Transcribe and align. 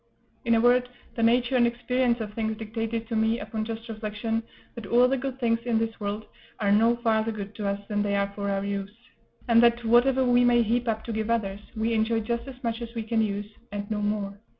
In 0.45 0.55
a 0.55 0.59
word, 0.61 0.89
the 1.13 1.21
nature 1.21 1.55
and 1.55 1.67
experience 1.67 2.19
of 2.21 2.33
things 2.33 2.57
dictated 2.57 3.07
to 3.07 3.15
me, 3.15 3.39
upon 3.39 3.65
just 3.65 3.87
reflection, 3.87 4.41
that 4.73 4.87
all 4.87 5.07
the 5.07 5.15
good 5.15 5.39
things 5.39 5.59
of 5.67 5.77
this 5.77 5.99
world 5.99 6.25
are 6.59 6.71
no 6.71 6.95
farther 6.95 7.31
good 7.31 7.53
to 7.57 7.67
us 7.67 7.79
than 7.87 8.01
they 8.01 8.15
are 8.15 8.31
for 8.33 8.49
our 8.49 8.65
use; 8.65 8.89
and 9.47 9.61
that, 9.61 9.85
whatever 9.85 10.25
we 10.25 10.43
may 10.43 10.63
heap 10.63 10.87
up 10.87 11.03
to 11.03 11.13
give 11.13 11.29
others, 11.29 11.59
we 11.75 11.93
enjoy 11.93 12.19
just 12.19 12.47
as 12.47 12.55
much 12.63 12.81
as 12.81 12.95
we 12.95 13.03
can 13.03 13.21
use, 13.21 13.45
and 13.71 13.91
no 13.91 14.01
more. 14.01 14.39